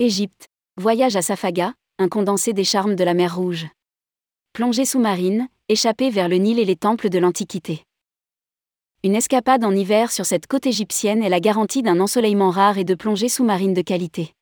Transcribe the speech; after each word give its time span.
Égypte. 0.00 0.46
Voyage 0.76 1.16
à 1.16 1.22
Safaga, 1.22 1.74
un 1.98 2.08
condensé 2.08 2.52
des 2.52 2.62
charmes 2.62 2.94
de 2.94 3.02
la 3.02 3.14
mer 3.14 3.34
Rouge. 3.34 3.66
Plongée 4.52 4.84
sous-marine, 4.84 5.48
échappée 5.68 6.08
vers 6.08 6.28
le 6.28 6.36
Nil 6.36 6.60
et 6.60 6.64
les 6.64 6.76
temples 6.76 7.08
de 7.08 7.18
l'Antiquité. 7.18 7.82
Une 9.02 9.16
escapade 9.16 9.64
en 9.64 9.74
hiver 9.74 10.12
sur 10.12 10.24
cette 10.24 10.46
côte 10.46 10.66
égyptienne 10.66 11.24
est 11.24 11.28
la 11.28 11.40
garantie 11.40 11.82
d'un 11.82 11.98
ensoleillement 11.98 12.50
rare 12.50 12.78
et 12.78 12.84
de 12.84 12.94
plongées 12.94 13.28
sous-marines 13.28 13.74
de 13.74 13.82
qualité. 13.82 14.34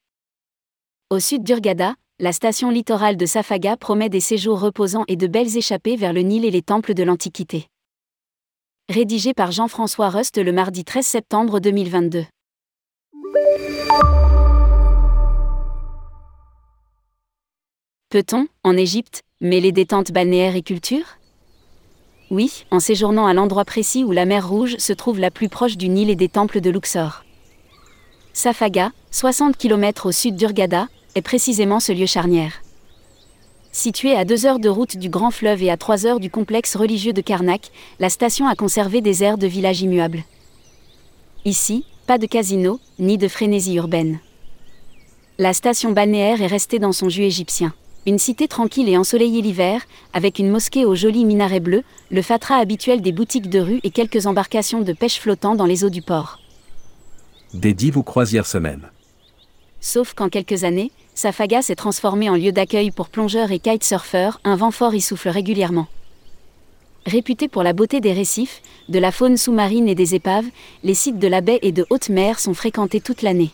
Au 1.09 1.21
sud 1.21 1.43
d'Urgada, 1.43 1.95
la 2.21 2.35
station 2.35 2.69
littorale 2.69 3.17
de 3.17 3.25
Safaga 3.25 3.79
promet 3.79 4.11
des 4.11 4.21
séjours 4.21 4.61
reposants 4.61 5.05
et 5.09 5.17
de 5.17 5.27
belles 5.27 5.57
échappées 5.57 5.97
vers 5.97 6.13
le 6.13 6.21
Nil 6.21 6.45
et 6.45 6.51
les 6.51 6.61
temples 6.61 6.93
de 6.93 7.03
l'Antiquité. 7.03 7.67
Rédigé 8.91 9.33
par 9.33 9.53
Jean-François 9.53 10.11
Rust 10.11 10.37
le 10.37 10.53
mardi 10.53 10.85
13 10.85 11.07
septembre 11.07 11.61
2022. 11.61 12.27
Peut-on, 18.17 18.47
en 18.65 18.79
Égypte, 18.79 19.25
mêler 19.43 19.73
détente 19.73 20.11
balnéaire 20.11 20.57
et 20.57 20.63
culture? 20.63 21.05
Oui, 22.31 22.65
en 22.71 22.81
séjournant 22.81 23.27
à 23.27 23.35
l'endroit 23.35 23.67
précis 23.67 24.05
où 24.05 24.11
la 24.11 24.25
mer 24.25 24.49
Rouge 24.49 24.79
se 24.79 24.95
trouve 24.95 25.21
la 25.21 25.31
plus 25.31 25.51
proche 25.51 25.77
du 25.77 25.91
Nil 25.91 26.09
et 26.09 26.17
des 26.17 26.31
temples 26.31 26.63
de 26.63 26.71
Luxor. 26.71 27.27
Safaga, 28.33 28.93
60 29.11 29.59
km 29.59 30.07
au 30.07 30.13
sud 30.13 30.35
d'Urgada, 30.35 30.89
est 31.15 31.21
précisément 31.21 31.79
ce 31.79 31.93
lieu 31.93 32.07
charnière. 32.07 32.63
Située 33.71 34.17
à 34.17 34.25
2 34.25 34.47
heures 34.47 34.61
de 34.61 34.71
route 34.71 34.97
du 34.97 35.11
grand 35.11 35.31
fleuve 35.31 35.63
et 35.63 35.71
à 35.71 35.77
3 35.77 36.07
heures 36.07 36.19
du 36.19 36.31
complexe 36.31 36.75
religieux 36.75 37.13
de 37.13 37.21
Karnak, 37.21 37.71
la 38.01 38.09
station 38.09 38.49
a 38.49 38.55
conservé 38.55 39.03
des 39.03 39.25
airs 39.25 39.37
de 39.37 39.47
village 39.47 39.83
immuable. 39.83 40.25
Ici, 41.45 41.85
pas 42.07 42.17
de 42.17 42.25
casino, 42.25 42.81
ni 42.99 43.19
de 43.19 43.29
frénésie 43.29 43.75
urbaine. 43.75 44.21
La 45.37 45.53
station 45.53 45.93
balnéaire 45.93 46.41
est 46.41 46.47
restée 46.47 46.79
dans 46.79 46.93
son 46.93 47.11
jus 47.11 47.25
égyptien. 47.25 47.75
Une 48.09 48.21
cité 48.21 48.47
tranquille 48.47 48.89
et 48.89 48.97
ensoleillée 48.97 49.43
l'hiver, 49.43 49.83
avec 50.13 50.39
une 50.39 50.49
mosquée 50.49 50.85
aux 50.85 50.95
jolis 50.95 51.25
minarets 51.25 51.59
bleus, 51.59 51.83
le 52.13 52.23
fatras 52.23 52.59
habituel 52.59 53.01
des 53.01 53.11
boutiques 53.11 53.51
de 53.51 53.59
rue 53.59 53.81
et 53.83 53.91
quelques 53.91 54.27
embarcations 54.27 54.81
de 54.81 54.93
pêche 54.93 55.19
flottant 55.19 55.57
dans 55.57 55.67
les 55.67 55.83
eaux 55.83 55.91
du 55.91 56.03
port. 56.03 56.39
Des 57.53 57.75
dives 57.75 57.99
aux 57.99 58.05
croisières 58.05 58.47
semaine. 58.47 58.91
Sauf 59.81 60.15
qu'en 60.15 60.29
quelques 60.29 60.63
années, 60.63 60.93
Safaga 61.15 61.63
s'est 61.63 61.75
transformé 61.75 62.31
en 62.31 62.37
lieu 62.37 62.53
d'accueil 62.53 62.93
pour 62.93 63.09
plongeurs 63.09 63.51
et 63.51 63.59
kitesurfers, 63.59 64.39
un 64.45 64.55
vent 64.55 64.71
fort 64.71 64.95
y 64.95 65.01
souffle 65.01 65.31
régulièrement. 65.31 65.89
Réputé 67.07 67.49
pour 67.49 67.65
la 67.65 67.73
beauté 67.73 68.01
des 68.01 68.13
récifs, 68.13 68.63
de 68.89 69.01
la 69.01 69.11
faune 69.11 69.37
sous-marine 69.37 69.89
et 69.89 69.97
des 69.97 70.15
épaves, 70.15 70.47
les 70.85 70.95
sites 70.95 71.19
de 71.19 71.27
la 71.27 71.41
baie 71.41 71.59
et 71.63 71.73
de 71.73 71.85
haute 71.91 72.09
mer 72.09 72.39
sont 72.39 72.55
fréquentés 72.55 73.01
toute 73.01 73.23
l'année. 73.23 73.51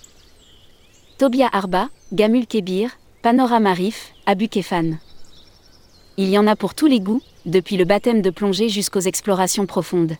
Tobia 1.17 1.49
Arba, 1.53 1.89
Gamul 2.13 2.47
Kebir, 2.47 2.91
Panorama 3.23 3.73
Reef, 3.73 4.15
Abu 4.27 4.49
Kefan. 4.49 4.99
Il 6.17 6.29
y 6.29 6.37
en 6.39 6.49
a 6.49 6.57
pour 6.57 6.75
tous 6.75 6.89
les 6.89 6.99
goûts, 6.99 7.23
depuis 7.47 7.77
le 7.77 7.85
baptême 7.85 8.21
de 8.21 8.31
plongée 8.31 8.69
jusqu'aux 8.69 8.99
explorations 8.99 9.65
profondes. 9.65 10.17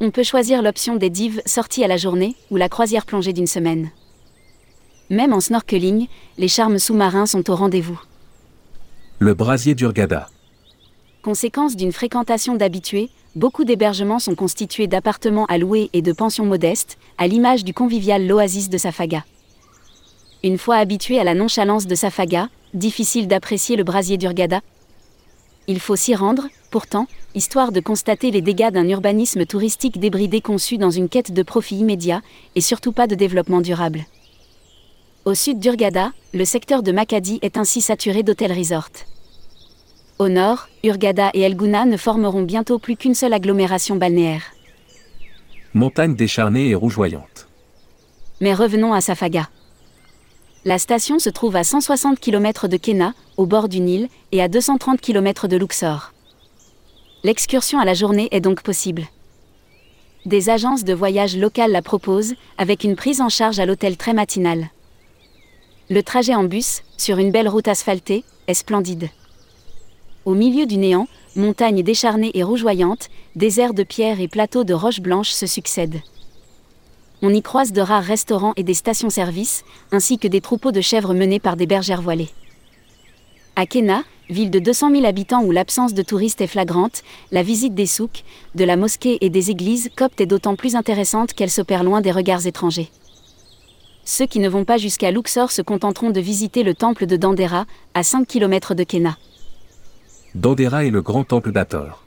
On 0.00 0.10
peut 0.10 0.24
choisir 0.24 0.62
l'option 0.62 0.96
des 0.96 1.10
dives 1.10 1.40
sorties 1.46 1.84
à 1.84 1.86
la 1.86 1.96
journée 1.96 2.34
ou 2.50 2.56
la 2.56 2.68
croisière 2.68 3.06
plongée 3.06 3.32
d'une 3.32 3.46
semaine. 3.46 3.90
Même 5.10 5.32
en 5.32 5.38
snorkeling, 5.38 6.08
les 6.38 6.48
charmes 6.48 6.80
sous-marins 6.80 7.26
sont 7.26 7.48
au 7.48 7.54
rendez-vous. 7.54 8.00
Le 9.20 9.34
brasier 9.34 9.76
d'Urgada. 9.76 10.28
Conséquence 11.22 11.76
d'une 11.76 11.92
fréquentation 11.92 12.56
d'habitués, 12.56 13.10
beaucoup 13.36 13.62
d'hébergements 13.64 14.18
sont 14.18 14.34
constitués 14.34 14.88
d'appartements 14.88 15.46
à 15.46 15.56
louer 15.56 15.88
et 15.92 16.02
de 16.02 16.12
pensions 16.12 16.46
modestes, 16.46 16.98
à 17.16 17.28
l'image 17.28 17.62
du 17.62 17.72
convivial 17.72 18.26
l'Oasis 18.26 18.70
de 18.70 18.76
Safaga. 18.76 19.24
Une 20.46 20.58
fois 20.58 20.76
habitué 20.76 21.18
à 21.18 21.24
la 21.24 21.34
nonchalance 21.34 21.88
de 21.88 21.96
Safaga, 21.96 22.50
difficile 22.72 23.26
d'apprécier 23.26 23.74
le 23.74 23.82
brasier 23.82 24.16
d'Urgada. 24.16 24.60
Il 25.66 25.80
faut 25.80 25.96
s'y 25.96 26.14
rendre, 26.14 26.44
pourtant, 26.70 27.08
histoire 27.34 27.72
de 27.72 27.80
constater 27.80 28.30
les 28.30 28.42
dégâts 28.42 28.70
d'un 28.70 28.88
urbanisme 28.88 29.44
touristique 29.44 29.98
débridé 29.98 30.40
conçu 30.40 30.78
dans 30.78 30.92
une 30.92 31.08
quête 31.08 31.32
de 31.32 31.42
profit 31.42 31.78
immédiat, 31.78 32.22
et 32.54 32.60
surtout 32.60 32.92
pas 32.92 33.08
de 33.08 33.16
développement 33.16 33.60
durable. 33.60 34.04
Au 35.24 35.34
sud 35.34 35.58
d'Urgada, 35.58 36.12
le 36.32 36.44
secteur 36.44 36.84
de 36.84 36.92
Makadi 36.92 37.40
est 37.42 37.56
ainsi 37.56 37.80
saturé 37.80 38.22
d'hôtels-resorts. 38.22 39.02
Au 40.20 40.28
nord, 40.28 40.68
Urgada 40.84 41.30
et 41.34 41.40
El 41.40 41.56
Gouna 41.56 41.86
ne 41.86 41.96
formeront 41.96 42.44
bientôt 42.44 42.78
plus 42.78 42.96
qu'une 42.96 43.16
seule 43.16 43.32
agglomération 43.32 43.96
balnéaire. 43.96 44.44
Montagne 45.74 46.14
décharnée 46.14 46.68
et 46.68 46.76
rougeoyante. 46.76 47.48
Mais 48.40 48.54
revenons 48.54 48.92
à 48.92 49.00
Safaga. 49.00 49.48
La 50.66 50.80
station 50.80 51.20
se 51.20 51.30
trouve 51.30 51.54
à 51.54 51.62
160 51.62 52.18
km 52.18 52.66
de 52.66 52.76
Kena, 52.76 53.14
au 53.36 53.46
bord 53.46 53.68
du 53.68 53.78
Nil, 53.78 54.08
et 54.32 54.42
à 54.42 54.48
230 54.48 55.00
km 55.00 55.46
de 55.46 55.56
Luxor. 55.56 56.12
L'excursion 57.22 57.78
à 57.78 57.84
la 57.84 57.94
journée 57.94 58.26
est 58.32 58.40
donc 58.40 58.62
possible. 58.62 59.04
Des 60.24 60.50
agences 60.50 60.82
de 60.82 60.92
voyage 60.92 61.36
locales 61.36 61.70
la 61.70 61.82
proposent, 61.82 62.34
avec 62.58 62.82
une 62.82 62.96
prise 62.96 63.20
en 63.20 63.28
charge 63.28 63.60
à 63.60 63.64
l'hôtel 63.64 63.96
très 63.96 64.12
matinale. 64.12 64.70
Le 65.88 66.02
trajet 66.02 66.34
en 66.34 66.42
bus, 66.42 66.82
sur 66.96 67.18
une 67.18 67.30
belle 67.30 67.48
route 67.48 67.68
asphaltée, 67.68 68.24
est 68.48 68.54
splendide. 68.54 69.08
Au 70.24 70.34
milieu 70.34 70.66
du 70.66 70.78
néant, 70.78 71.06
montagnes 71.36 71.84
décharnées 71.84 72.32
et 72.34 72.42
rougeoyantes, 72.42 73.08
déserts 73.36 73.72
de 73.72 73.84
pierres 73.84 74.20
et 74.20 74.26
plateaux 74.26 74.64
de 74.64 74.74
roches 74.74 75.00
blanches 75.00 75.30
se 75.30 75.46
succèdent 75.46 76.00
on 77.26 77.34
y 77.34 77.42
croise 77.42 77.72
de 77.72 77.80
rares 77.80 78.04
restaurants 78.04 78.52
et 78.56 78.62
des 78.62 78.74
stations-service, 78.74 79.64
ainsi 79.90 80.16
que 80.16 80.28
des 80.28 80.40
troupeaux 80.40 80.70
de 80.70 80.80
chèvres 80.80 81.12
menés 81.12 81.40
par 81.40 81.56
des 81.56 81.66
bergères 81.66 82.00
voilées. 82.00 82.30
À 83.56 83.66
Kena, 83.66 84.04
ville 84.30 84.52
de 84.52 84.60
200 84.60 84.92
000 84.92 85.04
habitants 85.04 85.42
où 85.42 85.50
l'absence 85.50 85.92
de 85.92 86.02
touristes 86.02 86.40
est 86.40 86.46
flagrante, 86.46 87.02
la 87.32 87.42
visite 87.42 87.74
des 87.74 87.86
souks, 87.86 88.22
de 88.54 88.62
la 88.62 88.76
mosquée 88.76 89.18
et 89.22 89.28
des 89.28 89.50
églises 89.50 89.90
coptes 89.96 90.20
est 90.20 90.26
d'autant 90.26 90.54
plus 90.54 90.76
intéressante 90.76 91.32
qu'elle 91.32 91.50
s'opère 91.50 91.82
loin 91.82 92.00
des 92.00 92.12
regards 92.12 92.46
étrangers. 92.46 92.90
Ceux 94.04 94.26
qui 94.26 94.38
ne 94.38 94.48
vont 94.48 94.64
pas 94.64 94.76
jusqu'à 94.76 95.10
Luxor 95.10 95.50
se 95.50 95.62
contenteront 95.62 96.10
de 96.10 96.20
visiter 96.20 96.62
le 96.62 96.74
temple 96.74 97.06
de 97.06 97.16
Dandera, 97.16 97.66
à 97.94 98.04
5 98.04 98.28
km 98.28 98.74
de 98.74 98.84
Kena. 98.84 99.18
Dandera 100.36 100.84
est 100.84 100.90
le 100.90 101.02
grand 101.02 101.24
temple 101.24 101.50
d'Ator. 101.50 102.05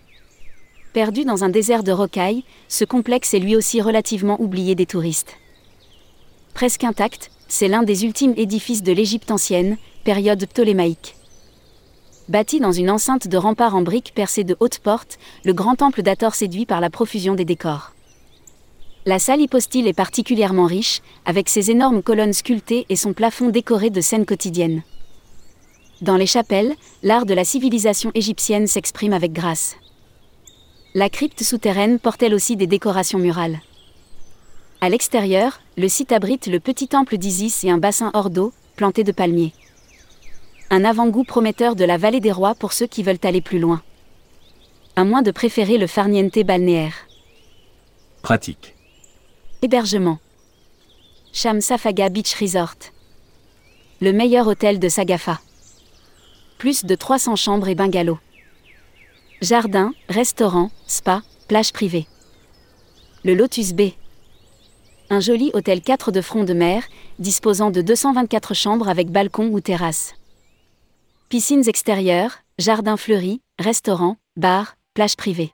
Perdu 0.93 1.23
dans 1.23 1.43
un 1.43 1.49
désert 1.49 1.83
de 1.83 1.91
rocailles, 1.91 2.43
ce 2.67 2.83
complexe 2.83 3.35
est 3.35 3.39
lui 3.39 3.55
aussi 3.55 3.79
relativement 3.79 4.41
oublié 4.41 4.73
des 4.73 4.87
touristes. 4.87 5.37
Presque 6.55 6.83
intact, 6.83 7.29
c'est 7.47 7.67
l'un 7.67 7.83
des 7.83 8.05
ultimes 8.05 8.33
édifices 8.37 8.81
de 8.81 8.91
l'Égypte 8.91 9.29
ancienne, 9.29 9.77
période 10.03 10.43
ptolémaïque. 10.47 11.15
Bâti 12.27 12.59
dans 12.59 12.71
une 12.71 12.89
enceinte 12.89 13.27
de 13.27 13.37
remparts 13.37 13.75
en 13.75 13.83
briques 13.83 14.13
percées 14.15 14.43
de 14.43 14.57
hautes 14.59 14.79
portes, 14.79 15.19
le 15.45 15.53
grand 15.53 15.75
temple 15.75 16.01
d'Ator 16.01 16.33
séduit 16.33 16.65
par 16.65 16.81
la 16.81 16.89
profusion 16.89 17.35
des 17.35 17.45
décors. 17.45 17.93
La 19.05 19.19
salle 19.19 19.41
hypostyle 19.41 19.87
est 19.87 19.93
particulièrement 19.93 20.65
riche, 20.65 21.01
avec 21.25 21.49
ses 21.49 21.69
énormes 21.69 22.01
colonnes 22.01 22.33
sculptées 22.33 22.87
et 22.89 22.95
son 22.95 23.13
plafond 23.13 23.49
décoré 23.49 23.91
de 23.91 24.01
scènes 24.01 24.25
quotidiennes. 24.25 24.81
Dans 26.01 26.17
les 26.17 26.27
chapelles, 26.27 26.75
l'art 27.03 27.25
de 27.25 27.33
la 27.33 27.43
civilisation 27.43 28.11
égyptienne 28.15 28.67
s'exprime 28.67 29.13
avec 29.13 29.33
grâce. 29.33 29.75
La 30.95 31.07
crypte 31.07 31.43
souterraine 31.43 31.99
porte 31.99 32.23
elle 32.23 32.33
aussi 32.33 32.55
des 32.55 32.65
décorations 32.65 33.19
murales. 33.19 33.59
À 34.81 34.89
l'extérieur, 34.89 35.61
le 35.77 35.87
site 35.87 36.11
abrite 36.11 36.47
le 36.47 36.59
petit 36.59 36.87
temple 36.87 37.17
d'Isis 37.17 37.63
et 37.63 37.69
un 37.69 37.77
bassin 37.77 38.09
hors 38.15 38.31
d'eau, 38.31 38.53
planté 38.75 39.03
de 39.03 39.11
palmiers. 39.11 39.53
Un 40.71 40.83
avant-goût 40.83 41.25
prometteur 41.25 41.75
de 41.75 41.85
la 41.85 41.97
vallée 41.97 42.21
des 42.21 42.31
rois 42.31 42.55
pour 42.55 42.73
ceux 42.73 42.87
qui 42.87 43.03
veulent 43.03 43.19
aller 43.21 43.41
plus 43.41 43.59
loin. 43.59 43.83
À 44.95 45.03
moins 45.03 45.21
de 45.21 45.29
préférer 45.29 45.77
le 45.77 45.85
farniente 45.85 46.39
balnéaire. 46.39 46.95
Pratique. 48.23 48.75
Hébergement. 49.61 50.17
Sham 51.33 51.61
Safaga 51.61 52.09
Beach 52.09 52.33
Resort. 52.33 52.91
Le 54.01 54.11
meilleur 54.11 54.47
hôtel 54.47 54.79
de 54.79 54.89
Sagafa. 54.89 55.39
Plus 56.57 56.83
de 56.83 56.95
300 56.95 57.35
chambres 57.35 57.67
et 57.67 57.75
bungalows. 57.75 58.17
Jardin, 59.41 59.93
restaurant, 60.09 60.69
spa, 60.85 61.21
plage 61.47 61.71
privée. 61.71 62.07
Le 63.23 63.33
Lotus 63.33 63.71
B. 63.71 63.91
Un 65.09 65.21
joli 65.21 65.49
hôtel 65.53 65.81
4 65.81 66.11
de 66.11 66.19
front 66.19 66.43
de 66.43 66.53
mer, 66.53 66.83
disposant 67.19 67.71
de 67.71 67.81
224 67.81 68.53
chambres 68.53 68.89
avec 68.89 69.09
balcon 69.09 69.47
ou 69.47 69.61
terrasse. 69.61 70.13
Piscines 71.29 71.69
extérieures, 71.69 72.39
jardin 72.57 72.97
fleuri, 72.97 73.39
restaurant, 73.59 74.17
bar, 74.35 74.75
plage 74.93 75.15
privée. 75.15 75.51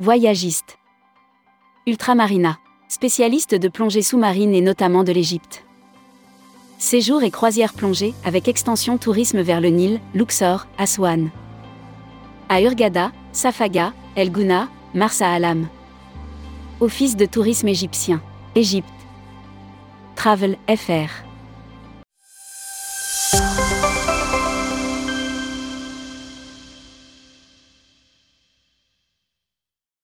Voyagiste. 0.00 0.78
Ultramarina. 1.86 2.58
Spécialiste 2.88 3.54
de 3.54 3.68
plongée 3.68 4.02
sous-marine 4.02 4.54
et 4.54 4.62
notamment 4.62 5.04
de 5.04 5.12
l'Égypte. 5.12 5.62
Séjour 6.78 7.22
et 7.22 7.30
croisière 7.30 7.74
plongée 7.74 8.14
avec 8.24 8.48
extension 8.48 8.96
tourisme 8.96 9.42
vers 9.42 9.60
le 9.60 9.68
Nil, 9.68 10.00
Luxor, 10.14 10.66
Aswan 10.78 11.30
à 12.52 12.60
Urgada, 12.60 13.12
Safaga, 13.32 13.94
El 14.14 14.30
Gouna, 14.30 14.68
Marsa 14.92 15.32
Alam. 15.32 15.68
Office 16.80 17.16
de 17.16 17.24
tourisme 17.24 17.68
égyptien. 17.68 18.20
Égypte. 18.54 18.92
Travel 20.16 20.58
FR. 20.68 21.31